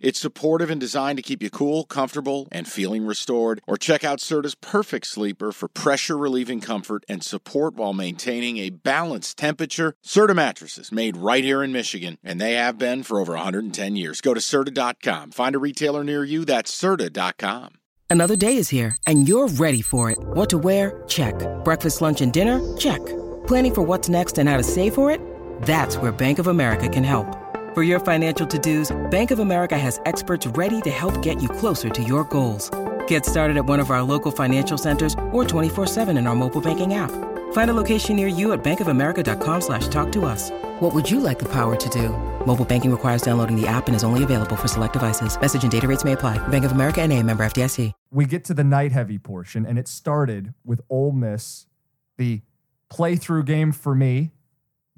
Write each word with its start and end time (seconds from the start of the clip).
It's 0.00 0.18
supportive 0.18 0.70
and 0.70 0.80
designed 0.80 1.18
to 1.18 1.22
keep 1.22 1.42
you 1.42 1.50
cool, 1.50 1.84
comfortable, 1.84 2.48
and 2.50 2.66
feeling 2.66 3.06
restored. 3.06 3.60
Or 3.66 3.76
check 3.76 4.02
out 4.02 4.18
Serta's 4.18 4.54
Perfect 4.54 5.06
Sleeper 5.06 5.52
for 5.52 5.68
pressure 5.68 6.16
relieving 6.16 6.60
comfort 6.60 7.04
and 7.08 7.22
support 7.22 7.74
while 7.74 7.92
maintaining 7.92 8.58
a 8.58 8.70
balanced 8.70 9.36
temperature. 9.38 9.94
Serta 10.04 10.34
mattresses 10.34 10.90
made 10.90 11.16
right 11.16 11.44
here 11.44 11.62
in 11.62 11.72
Michigan, 11.72 12.18
and 12.24 12.40
they 12.40 12.54
have 12.54 12.78
been 12.78 13.02
for 13.02 13.20
over 13.20 13.34
110 13.34 13.96
years. 13.96 14.20
Go 14.20 14.34
to 14.34 14.40
Serta.com. 14.40 15.32
Find 15.32 15.54
a 15.54 15.58
retailer 15.58 16.02
near 16.02 16.24
you. 16.24 16.44
That's 16.44 16.72
Serta.com. 16.72 17.74
Another 18.08 18.34
day 18.34 18.56
is 18.56 18.68
here, 18.70 18.96
and 19.06 19.28
you're 19.28 19.46
ready 19.46 19.82
for 19.82 20.10
it. 20.10 20.18
What 20.20 20.50
to 20.50 20.58
wear? 20.58 21.04
Check. 21.06 21.34
Breakfast, 21.62 22.00
lunch, 22.00 22.20
and 22.20 22.32
dinner? 22.32 22.58
Check. 22.76 22.98
Planning 23.46 23.74
for 23.74 23.82
what's 23.82 24.08
next 24.08 24.36
and 24.38 24.48
how 24.48 24.56
to 24.56 24.64
save 24.64 24.94
for 24.94 25.12
it? 25.12 25.20
That's 25.62 25.96
where 25.96 26.10
Bank 26.10 26.40
of 26.40 26.48
America 26.48 26.88
can 26.88 27.04
help. 27.04 27.39
For 27.72 27.84
your 27.84 28.00
financial 28.00 28.44
to-dos, 28.48 28.90
Bank 29.10 29.30
of 29.30 29.38
America 29.38 29.78
has 29.78 30.00
experts 30.04 30.44
ready 30.44 30.80
to 30.80 30.90
help 30.90 31.22
get 31.22 31.40
you 31.40 31.48
closer 31.48 31.88
to 31.88 32.02
your 32.02 32.24
goals. 32.24 32.68
Get 33.06 33.24
started 33.24 33.56
at 33.56 33.64
one 33.64 33.78
of 33.78 33.90
our 33.90 34.02
local 34.02 34.32
financial 34.32 34.76
centers 34.76 35.14
or 35.30 35.44
24-7 35.44 36.08
in 36.18 36.26
our 36.26 36.34
mobile 36.34 36.60
banking 36.60 36.94
app. 36.94 37.12
Find 37.52 37.70
a 37.70 37.76
location 37.76 38.16
near 38.16 38.26
you 38.26 38.50
at 38.50 38.64
bankofamerica.com 38.64 39.60
slash 39.60 39.86
talk 39.86 40.10
to 40.10 40.24
us. 40.24 40.50
What 40.80 40.92
would 40.94 41.08
you 41.08 41.20
like 41.20 41.38
the 41.38 41.52
power 41.52 41.76
to 41.76 41.88
do? 41.90 42.08
Mobile 42.44 42.64
banking 42.64 42.90
requires 42.90 43.22
downloading 43.22 43.54
the 43.54 43.68
app 43.68 43.86
and 43.86 43.94
is 43.94 44.02
only 44.02 44.24
available 44.24 44.56
for 44.56 44.66
select 44.66 44.94
devices. 44.94 45.40
Message 45.40 45.62
and 45.62 45.70
data 45.70 45.86
rates 45.86 46.02
may 46.02 46.12
apply. 46.12 46.38
Bank 46.48 46.64
of 46.64 46.72
America 46.72 47.00
and 47.00 47.12
a 47.12 47.22
member 47.22 47.44
FDIC. 47.44 47.92
We 48.10 48.26
get 48.26 48.42
to 48.46 48.54
the 48.54 48.64
night 48.64 48.90
heavy 48.90 49.18
portion, 49.18 49.64
and 49.64 49.78
it 49.78 49.86
started 49.86 50.54
with 50.64 50.80
Ole 50.90 51.12
Miss, 51.12 51.66
the 52.18 52.42
playthrough 52.92 53.44
game 53.44 53.70
for 53.70 53.94
me, 53.94 54.32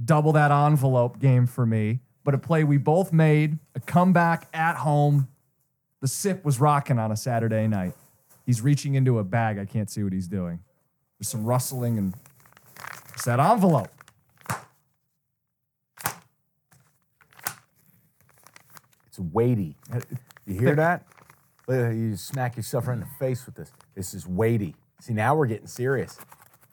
double 0.03 0.33
that 0.33 0.51
envelope 0.51 1.19
game 1.19 1.45
for 1.45 1.67
me, 1.67 2.01
but 2.25 2.35
a 2.35 2.39
play 2.39 2.65
we 2.65 2.77
both 2.77 3.13
made, 3.13 3.59
a 3.75 3.81
comeback 3.81 4.49
at 4.53 4.77
home. 4.77 5.29
The 6.01 6.09
sip 6.09 6.45
was 6.45 6.61
rocking 6.61 6.99
on 6.99 7.13
a 7.13 7.17
Saturday 7.17 7.67
night. 7.67 7.95
He's 8.45 8.61
reaching 8.61 8.95
into 8.95 9.19
a 9.19 9.25
bag. 9.25 9.59
I 9.59 9.65
can't 9.65 9.91
see 9.91 10.03
what 10.03 10.13
he's 10.13 10.29
doing. 10.29 10.61
There's 11.19 11.29
some 11.29 11.45
rustling 11.45 11.99
and 11.99 12.15
it's 13.15 13.25
that 13.25 13.39
envelope. 13.39 13.89
It's 19.07 19.19
weighty. 19.19 19.77
You 20.47 20.59
hear 20.59 20.75
that? 20.75 21.07
Look 21.69 21.77
at 21.79 21.85
how 21.85 21.91
You 21.91 22.17
smack 22.17 22.57
yourself 22.57 22.89
right 22.89 22.95
in 22.95 23.01
the 23.01 23.07
face 23.19 23.47
with 23.47 23.55
this. 23.55 23.71
This 23.95 24.15
is 24.15 24.27
weighty. 24.27 24.75
See, 25.01 25.13
now 25.13 25.35
we're 25.37 25.47
getting 25.47 25.67
serious. 25.67 26.19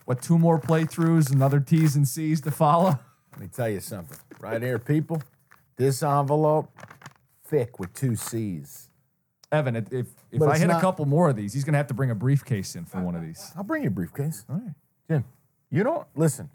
What, 0.05 0.21
two 0.21 0.39
more 0.39 0.59
playthroughs, 0.59 1.31
another 1.31 1.59
T's 1.59 1.95
and 1.95 2.07
C's 2.07 2.41
to 2.41 2.51
follow? 2.51 2.99
Let 3.33 3.41
me 3.41 3.47
tell 3.47 3.69
you 3.69 3.79
something. 3.79 4.17
Right 4.39 4.61
here, 4.61 4.79
people. 4.79 5.21
This 5.79 6.03
envelope, 6.03 6.69
thick 7.45 7.79
with 7.79 7.93
two 7.93 8.15
C's. 8.17 8.89
Evan, 9.51 9.77
if, 9.77 9.85
if, 9.93 10.07
if 10.29 10.39
But 10.39 10.49
I 10.49 10.51
it's 10.51 10.59
hit 10.59 10.69
a 10.69 10.73
not- 10.73 10.81
couple 10.81 11.05
more 11.05 11.29
of 11.29 11.35
these, 11.37 11.53
he's 11.53 11.63
going 11.63 11.71
to 11.73 11.77
have 11.77 11.87
to 11.87 11.93
bring 11.93 12.11
a 12.11 12.15
briefcase 12.15 12.75
in 12.75 12.85
for 12.85 12.99
one 13.01 13.15
of 13.15 13.21
these. 13.23 13.51
I'll 13.55 13.63
bring 13.63 13.83
you 13.83 13.87
a 13.87 13.91
briefcase. 13.91 14.45
All 14.49 14.57
right. 14.57 14.73
Jim, 15.09 15.23
you 15.71 15.83
don't 15.83 16.05
listen. 16.15 16.49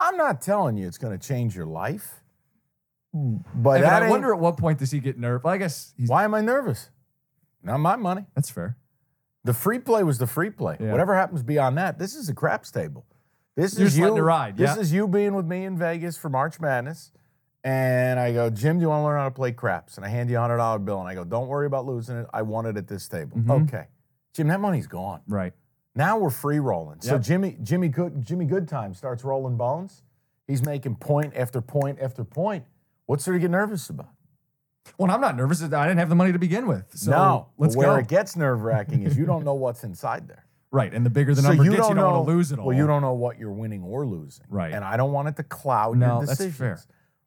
I'm 0.00 0.16
not 0.16 0.42
telling 0.42 0.76
you 0.76 0.86
it's 0.88 0.98
going 0.98 1.16
to 1.18 1.26
change 1.28 1.54
your 1.56 1.64
life, 1.64 2.20
but 3.14 3.78
Evan, 3.78 3.82
that 3.82 4.02
I 4.02 4.06
ain't- 4.06 4.10
wonder 4.10 4.34
at 4.34 4.40
what 4.40 4.56
point 4.58 4.80
does 4.80 4.90
he 4.90 4.98
get 4.98 5.16
nervous? 5.16 5.46
I 5.46 5.56
guess 5.56 5.94
he's, 5.96 6.08
why 6.08 6.24
am 6.24 6.34
I 6.34 6.40
nervous? 6.40 6.90
Not 7.62 7.78
my 7.78 7.94
money. 7.96 8.26
that's 8.34 8.50
fair. 8.50 8.76
The 9.44 9.54
free 9.54 9.78
play 9.78 10.02
was 10.02 10.18
the 10.18 10.26
free 10.26 10.50
play. 10.50 10.76
Yeah. 10.80 10.90
Whatever 10.90 11.14
happens 11.14 11.42
beyond 11.44 11.78
that, 11.78 11.98
this 11.98 12.14
is 12.16 12.28
a 12.28 12.34
craps 12.34 12.70
table. 12.70 13.06
This 13.56 13.78
You're 13.78 13.86
is 13.86 13.92
just 13.92 13.98
you. 13.98 14.04
letting 14.04 14.18
it 14.18 14.22
ride, 14.22 14.56
This 14.56 14.74
yeah. 14.74 14.80
is 14.80 14.92
you 14.92 15.06
being 15.08 15.34
with 15.34 15.46
me 15.46 15.64
in 15.64 15.78
Vegas 15.78 16.16
for 16.18 16.28
March 16.28 16.58
Madness. 16.60 17.12
And 17.62 18.18
I 18.18 18.32
go, 18.32 18.48
Jim, 18.48 18.78
do 18.78 18.82
you 18.82 18.88
want 18.88 19.00
to 19.00 19.04
learn 19.04 19.18
how 19.18 19.24
to 19.26 19.30
play 19.34 19.52
craps? 19.52 19.96
And 19.96 20.04
I 20.04 20.08
hand 20.08 20.30
you 20.30 20.38
a 20.38 20.40
hundred 20.40 20.56
dollar 20.58 20.78
bill, 20.78 21.00
and 21.00 21.08
I 21.08 21.14
go, 21.14 21.24
don't 21.24 21.46
worry 21.48 21.66
about 21.66 21.84
losing 21.86 22.16
it. 22.16 22.26
I 22.32 22.42
won 22.42 22.64
it 22.66 22.76
at 22.76 22.86
this 22.88 23.06
table. 23.06 23.36
Mhm. 23.38 23.64
Okay, 23.68 23.86
Jim, 24.32 24.48
that 24.48 24.60
money's 24.60 24.86
gone. 24.86 25.20
Right. 25.28 25.52
Now 25.94 26.18
we're 26.18 26.30
free 26.30 26.58
rolling. 26.58 27.00
So 27.02 27.14
Yep. 27.14 27.22
Jimmy, 27.22 27.58
Jimmy 27.62 27.88
Good, 27.88 28.22
Jimmy 28.24 28.46
Goodtime 28.46 28.94
starts 28.96 29.24
rolling 29.24 29.56
bones. 29.56 30.02
He's 30.46 30.62
making 30.62 30.96
point 30.96 31.34
after 31.36 31.60
point 31.60 31.98
after 32.00 32.24
point. 32.24 32.64
What's 33.06 33.24
there 33.24 33.34
to 33.34 33.40
get 33.40 33.50
nervous 33.50 33.90
about? 33.90 34.08
Well, 34.96 35.10
I'm 35.10 35.20
not 35.20 35.36
nervous. 35.36 35.62
I 35.62 35.66
didn't 35.68 35.98
have 35.98 36.08
the 36.08 36.14
money 36.14 36.32
to 36.32 36.38
begin 36.38 36.66
with. 36.66 36.96
So 36.96 37.10
no, 37.10 37.46
let's 37.58 37.76
where 37.76 37.88
go. 37.88 37.96
it 37.96 38.08
gets 38.08 38.36
nerve 38.36 38.62
wracking 38.62 39.02
is 39.02 39.16
you 39.18 39.26
don't 39.26 39.44
know 39.44 39.54
what's 39.54 39.84
inside 39.84 40.26
there. 40.28 40.46
right. 40.70 40.92
And 40.94 41.04
the 41.04 41.10
bigger 41.10 41.34
the 41.34 41.42
number 41.42 41.62
gets, 41.62 41.74
you 41.76 41.76
don't 41.82 41.96
want 41.96 42.26
to 42.26 42.32
lose 42.32 42.52
it 42.52 42.58
all. 42.58 42.66
Well, 42.66 42.76
you 42.76 42.86
don't 42.86 43.02
know 43.02 43.12
what 43.12 43.38
you're 43.38 43.52
winning 43.52 43.82
or 43.82 44.06
losing. 44.06 44.46
Right. 44.48 44.72
And 44.72 44.84
I 44.84 44.96
don't 44.96 45.12
want 45.12 45.28
it 45.28 45.36
to 45.36 45.42
cloud 45.42 45.98
No, 45.98 46.06
your 46.18 46.26
that's 46.26 46.38
decisions. 46.38 46.56
fair. 46.56 46.80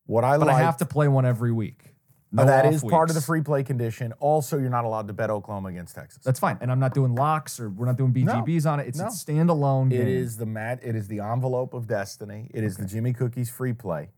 What 0.06 0.24
I 0.24 0.38
but 0.38 0.50
I 0.50 0.60
have 0.60 0.78
to 0.78 0.86
play 0.86 1.08
one 1.08 1.26
every 1.26 1.52
week. 1.52 1.90
No 2.36 2.46
that 2.46 2.66
is 2.66 2.84
part 2.84 3.10
of 3.10 3.16
the 3.16 3.22
free 3.22 3.42
play 3.42 3.62
condition. 3.64 4.12
Also, 4.14 4.58
you're 4.58 4.72
not 4.72 4.86
allowed 4.86 5.06
to 5.08 5.14
bet 5.14 5.30
Oklahoma 5.30 5.70
against 5.70 5.94
Texas. 5.94 6.24
That's 6.24 6.40
fine. 6.40 6.58
And 6.62 6.72
I'm 6.72 6.80
not 6.80 6.96
doing 6.96 7.14
locks 7.14 7.60
or 7.60 7.70
we're 7.70 7.86
not 7.86 7.96
doing 7.96 8.12
BGBs 8.12 8.66
on 8.70 8.80
it. 8.80 8.88
It's 8.88 8.98
No. 8.98 9.06
a 9.06 9.10
standalone 9.10 9.92
game. 9.92 10.02
It 10.02 10.08
is 10.08 10.38
the 10.38 10.48
mat. 10.48 10.80
It 10.82 10.96
is 10.96 11.08
the 11.08 11.20
envelope 11.20 11.76
of 11.76 11.86
destiny. 11.86 12.50
It 12.52 12.64
is 12.64 12.76
the 12.78 12.86
Jimmy 12.86 13.14
Cookies 13.14 13.52
free 13.52 13.74
play, 13.74 14.10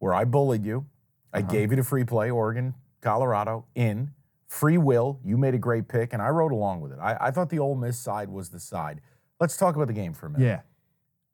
where 0.00 0.12
I 0.12 0.24
bullied 0.24 0.64
you. 0.64 0.86
I 1.32 1.38
Uh-huh. 1.38 1.48
gave 1.52 1.70
you 1.70 1.76
the 1.76 1.84
free 1.84 2.02
play, 2.04 2.30
Oregon, 2.32 2.74
Colorado, 3.00 3.64
in 3.76 4.10
free 4.48 4.76
will. 4.76 5.20
You 5.24 5.38
made 5.38 5.54
a 5.54 5.58
great 5.58 5.86
pick, 5.86 6.12
and 6.12 6.20
I 6.20 6.30
rode 6.30 6.50
along 6.52 6.80
with 6.80 6.90
it. 6.92 6.98
I, 7.00 7.16
I 7.20 7.30
thought 7.30 7.48
the 7.48 7.60
Ole 7.60 7.76
Miss 7.76 7.96
side 7.96 8.28
was 8.28 8.50
the 8.50 8.58
side. 8.60 9.00
Let's 9.38 9.56
talk 9.56 9.76
about 9.76 9.86
the 9.86 9.94
game 9.94 10.14
for 10.14 10.26
a 10.26 10.30
minute. 10.30 10.44
Yeah. 10.46 10.60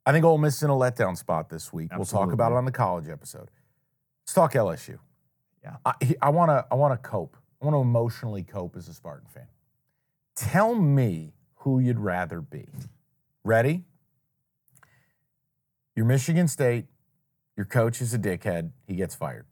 I 0.05 0.11
think 0.11 0.23
Ole 0.23 0.37
Miss 0.37 0.57
is 0.57 0.63
in 0.63 0.69
a 0.69 0.73
letdown 0.73 1.17
spot 1.17 1.49
this 1.49 1.73
week. 1.73 1.89
We'll 1.95 2.05
talk 2.05 2.31
about 2.31 2.51
it 2.51 2.55
on 2.55 2.65
the 2.65 2.71
college 2.71 3.09
episode. 3.09 3.49
Let's 4.29 4.35
talk 4.35 4.53
LSU. 4.53 4.99
Yeah. 5.63 5.77
I, 5.83 5.93
he- 6.01 6.17
I 6.21 6.29
want 6.29 6.49
to. 6.49 6.63
I 6.69 6.75
want 6.75 6.93
to 6.93 7.09
cope. 7.09 7.35
I 7.59 7.65
want 7.65 7.73
to 7.73 7.79
emotionally 7.79 8.43
cope 8.43 8.75
as 8.77 8.87
a 8.87 8.93
Spartan 8.93 9.27
fan. 9.27 9.47
Tell 10.35 10.75
me 10.75 11.33
who 11.55 11.79
you'd 11.79 11.97
rather 11.97 12.39
be. 12.39 12.67
Ready? 13.43 13.85
You're 15.95 16.05
Michigan 16.05 16.47
State. 16.47 16.85
Your 17.57 17.65
coach 17.65 18.01
is 18.01 18.13
a 18.13 18.19
dickhead. 18.19 18.69
He 18.85 18.93
gets 18.95 19.15
fired. 19.15 19.47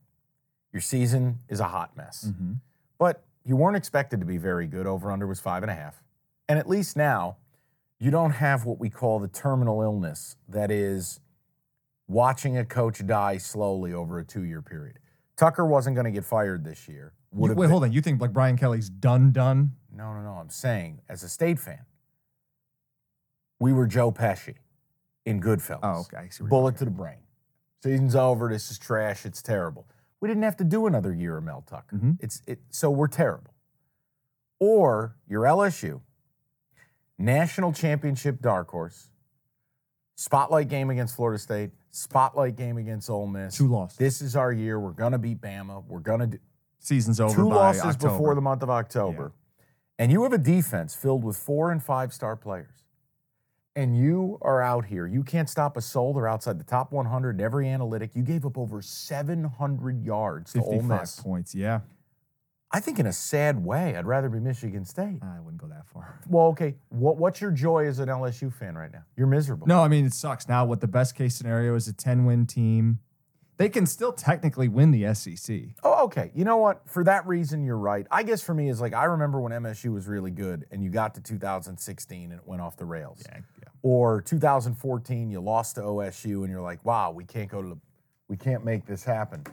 Your 0.71 0.81
season 0.81 1.39
is 1.49 1.59
a 1.59 1.67
hot 1.67 1.97
mess. 1.97 2.25
Mm-hmm. 2.29 2.53
But 2.99 3.23
you 3.43 3.55
weren't 3.55 3.77
expected 3.77 4.19
to 4.19 4.27
be 4.27 4.37
very 4.37 4.67
good. 4.67 4.85
Over 4.85 5.11
under 5.11 5.25
was 5.25 5.39
five 5.39 5.63
and 5.63 5.71
a 5.71 5.75
half. 5.75 6.03
And 6.47 6.59
at 6.59 6.69
least 6.69 6.95
now, 6.95 7.37
you 7.97 8.11
don't 8.11 8.33
have 8.33 8.63
what 8.65 8.77
we 8.77 8.91
call 8.91 9.17
the 9.17 9.27
terminal 9.27 9.81
illness 9.81 10.35
that 10.47 10.69
is 10.69 11.19
watching 12.07 12.57
a 12.57 12.65
coach 12.65 13.05
die 13.05 13.37
slowly 13.37 13.93
over 13.93 14.19
a 14.19 14.23
two 14.23 14.43
year 14.43 14.61
period. 14.61 14.99
Tucker 15.35 15.65
wasn't 15.65 15.95
going 15.95 16.05
to 16.05 16.11
get 16.11 16.25
fired 16.25 16.63
this 16.63 16.87
year. 16.87 17.13
You, 17.33 17.41
wait, 17.41 17.55
been- 17.55 17.69
hold 17.69 17.83
on. 17.83 17.91
You 17.91 18.01
think 18.01 18.19
like 18.21 18.33
Brian 18.33 18.57
Kelly's 18.57 18.89
done, 18.89 19.31
done? 19.31 19.73
No, 19.93 20.13
no, 20.13 20.21
no. 20.21 20.31
I'm 20.33 20.49
saying, 20.49 21.01
as 21.09 21.23
a 21.23 21.29
state 21.29 21.59
fan, 21.59 21.85
we 23.59 23.73
were 23.73 23.87
Joe 23.87 24.11
Pesci 24.11 24.55
in 25.25 25.41
Goodfellas. 25.41 25.79
Oh, 25.83 26.05
okay. 26.13 26.29
Bullet 26.47 26.77
to 26.77 26.85
the 26.85 26.91
brain. 26.91 27.17
Season's 27.83 28.15
over. 28.15 28.49
This 28.49 28.71
is 28.71 28.77
trash. 28.79 29.25
It's 29.25 29.41
terrible. 29.41 29.87
We 30.19 30.27
didn't 30.27 30.43
have 30.43 30.57
to 30.57 30.63
do 30.63 30.87
another 30.87 31.13
year 31.13 31.37
of 31.37 31.43
Mel 31.43 31.63
Tucker. 31.67 31.95
Mhm. 31.97 32.17
It's 32.19 32.41
it. 32.47 32.59
So 32.69 32.89
we're 32.89 33.07
terrible. 33.07 33.53
Or 34.59 35.15
you're 35.27 35.43
LSU, 35.43 36.01
national 37.19 37.73
championship 37.73 38.41
dark 38.41 38.69
horse, 38.71 39.09
spotlight 40.15 40.67
game 40.69 40.89
against 40.89 41.15
Florida 41.15 41.37
State, 41.37 41.71
spotlight 41.97 42.55
game 42.55 42.77
against 42.77 43.09
Ole 43.09 43.27
Miss. 43.27 43.57
Two 43.57 43.67
losses. 43.67 43.97
This 43.97 44.21
is 44.21 44.35
our 44.35 44.51
year. 44.51 44.79
We're 44.79 44.91
gonna 44.91 45.17
beat 45.17 45.41
Bama. 45.41 45.83
We're 45.87 45.99
gonna 45.99 46.27
do 46.27 46.37
Season's 46.79 47.19
over. 47.19 47.33
two 47.35 47.49
by 47.49 47.55
losses 47.55 47.81
October. 47.83 48.13
before 48.13 48.35
the 48.35 48.41
month 48.41 48.61
of 48.63 48.69
October, 48.69 49.33
and 49.97 50.11
you 50.11 50.23
have 50.23 50.33
a 50.33 50.37
defense 50.37 50.95
filled 50.95 51.23
with 51.23 51.37
four 51.37 51.71
and 51.71 51.83
five 51.83 52.13
star 52.13 52.35
players, 52.35 52.83
and 53.75 53.97
you 53.97 54.37
are 54.41 54.61
out 54.61 54.85
here. 54.85 55.07
You 55.07 55.23
can't 55.23 55.49
stop 55.49 55.75
a 55.75 55.81
soul. 55.81 56.13
They're 56.13 56.27
outside 56.27 56.59
the 56.59 56.63
top 56.63 56.91
100 56.91 57.39
in 57.39 57.41
every 57.43 57.67
analytic. 57.67 58.11
You 58.15 58.21
gave 58.23 58.45
up 58.45 58.57
over 58.57 58.81
700 58.81 60.03
yards 60.03 60.53
to 60.53 60.61
Ole 60.61 60.71
55 60.73 61.01
Miss. 61.01 61.19
points. 61.19 61.55
Yeah. 61.55 61.79
I 62.69 62.81
think 62.81 62.99
in 62.99 63.05
a 63.05 63.13
sad 63.13 63.63
way, 63.63 63.95
I'd 63.95 64.05
rather 64.05 64.27
be 64.27 64.39
Michigan 64.39 64.83
State. 64.83 65.19
I 65.23 65.39
wouldn't 65.39 65.61
go 65.61 65.67
that 65.67 65.87
far. 65.87 66.19
Well, 66.29 66.47
okay. 66.47 66.75
What, 66.89 67.17
what's 67.17 67.39
your 67.39 67.51
joy 67.51 67.85
as 67.87 67.99
an 67.99 68.09
LSU 68.09 68.51
fan 68.53 68.75
right 68.75 68.91
now? 68.91 69.03
You're 69.15 69.27
miserable. 69.27 69.65
No, 69.67 69.81
I 69.81 69.87
mean, 69.87 70.05
it 70.05 70.13
sucks. 70.13 70.49
Now, 70.49 70.65
what 70.65 70.81
the 70.81 70.87
best 70.87 71.15
case 71.15 71.35
scenario 71.35 71.75
is 71.75 71.87
a 71.87 71.93
10 71.93 72.25
win 72.25 72.45
team. 72.45 72.99
They 73.57 73.69
can 73.69 73.85
still 73.85 74.13
technically 74.13 74.67
win 74.67 74.91
the 74.91 75.13
SEC. 75.15 75.61
Oh, 75.83 76.05
okay. 76.05 76.31
You 76.35 76.45
know 76.45 76.57
what? 76.57 76.87
For 76.87 77.03
that 77.05 77.25
reason, 77.25 77.63
you're 77.63 77.77
right. 77.77 78.05
I 78.11 78.23
guess 78.23 78.43
for 78.43 78.53
me, 78.53 78.69
is 78.69 78.79
like 78.79 78.93
I 78.93 79.05
remember 79.05 79.39
when 79.39 79.51
MSU 79.51 79.91
was 79.93 80.07
really 80.07 80.29
good, 80.29 80.65
and 80.69 80.83
you 80.83 80.91
got 80.91 81.15
to 81.15 81.21
2016 81.21 82.23
and 82.31 82.33
it 82.33 82.45
went 82.45 82.61
off 82.61 82.77
the 82.77 82.85
rails. 82.85 83.23
Yeah, 83.25 83.39
yeah. 83.59 83.69
Or 83.81 84.21
2014, 84.21 85.31
you 85.31 85.39
lost 85.39 85.75
to 85.75 85.81
OSU, 85.81 86.43
and 86.43 86.51
you're 86.51 86.61
like, 86.61 86.85
wow, 86.85 87.11
we 87.11 87.23
can't 87.23 87.49
go 87.49 87.61
to 87.63 87.69
the, 87.69 87.77
we 88.27 88.37
can't 88.37 88.63
make 88.63 88.85
this 88.85 89.03
happen. 89.03 89.43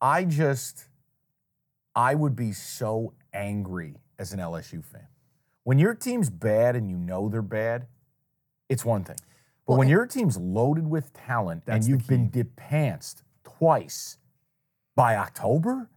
I 0.00 0.24
just, 0.24 0.86
I 1.94 2.14
would 2.14 2.34
be 2.36 2.52
so 2.52 3.14
angry 3.32 3.96
as 4.18 4.32
an 4.32 4.38
LSU 4.38 4.84
fan. 4.84 5.08
When 5.64 5.78
your 5.78 5.94
team's 5.94 6.30
bad 6.30 6.74
and 6.74 6.88
you 6.88 6.96
know 6.96 7.28
they're 7.28 7.42
bad, 7.42 7.86
it's 8.68 8.84
one 8.84 9.04
thing. 9.04 9.16
But 9.66 9.72
Well, 9.72 9.78
when 9.78 9.88
your 9.88 10.06
team's 10.06 10.36
loaded 10.36 10.88
with 10.88 11.12
talent 11.12 11.64
and 11.66 11.84
you've 11.84 12.06
been 12.06 12.30
key. 12.30 12.40
depantsed 12.40 13.22
twice 13.44 14.18
by 14.96 15.16
October, 15.16 15.88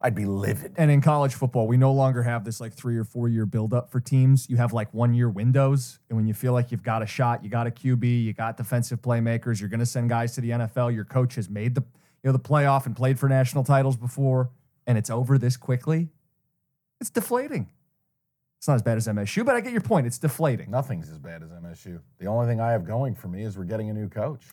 I'd 0.00 0.14
be 0.14 0.26
livid. 0.26 0.74
And 0.76 0.90
in 0.90 1.00
college 1.00 1.32
football, 1.34 1.66
we 1.66 1.78
no 1.78 1.90
longer 1.90 2.22
have 2.22 2.44
this 2.44 2.60
like 2.60 2.74
three 2.74 2.98
or 2.98 3.04
four 3.04 3.30
year 3.30 3.46
buildup 3.46 3.90
for 3.90 4.00
teams. 4.00 4.50
You 4.50 4.58
have 4.58 4.74
like 4.74 4.92
one 4.92 5.14
year 5.14 5.30
windows. 5.30 5.98
And 6.10 6.16
when 6.18 6.26
you 6.26 6.34
feel 6.34 6.52
like 6.52 6.70
you've 6.70 6.82
got 6.82 7.02
a 7.02 7.06
shot, 7.06 7.42
you 7.42 7.48
got 7.48 7.66
a 7.66 7.70
QB, 7.70 8.22
you 8.22 8.34
got 8.34 8.58
defensive 8.58 9.00
playmakers, 9.00 9.60
you're 9.60 9.70
going 9.70 9.80
to 9.80 9.86
send 9.86 10.10
guys 10.10 10.34
to 10.34 10.42
the 10.42 10.50
NFL. 10.50 10.94
Your 10.94 11.06
coach 11.06 11.36
has 11.36 11.48
made 11.48 11.74
the 11.74 11.82
you 12.22 12.28
know 12.28 12.32
the 12.32 12.38
playoff 12.38 12.84
and 12.84 12.94
played 12.94 13.18
for 13.18 13.28
national 13.30 13.64
titles 13.64 13.96
before, 13.96 14.50
and 14.86 14.98
it's 14.98 15.10
over 15.10 15.38
this 15.38 15.56
quickly. 15.56 16.08
It's 17.00 17.10
deflating. 17.10 17.70
It's 18.58 18.68
not 18.68 18.76
as 18.76 18.82
bad 18.82 18.96
as 18.96 19.06
MSU, 19.06 19.44
but 19.44 19.56
I 19.56 19.60
get 19.60 19.72
your 19.72 19.82
point. 19.82 20.06
It's 20.06 20.18
deflating. 20.18 20.70
Nothing's 20.70 21.10
as 21.10 21.18
bad 21.18 21.42
as 21.42 21.50
MSU. 21.50 22.00
The 22.18 22.26
only 22.26 22.46
thing 22.46 22.60
I 22.60 22.72
have 22.72 22.86
going 22.86 23.14
for 23.14 23.28
me 23.28 23.42
is 23.42 23.58
we're 23.58 23.64
getting 23.64 23.90
a 23.90 23.92
new 23.92 24.08
coach. 24.08 24.44